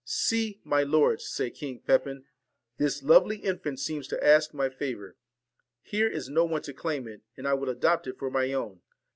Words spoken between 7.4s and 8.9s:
I will adopt it for my own.'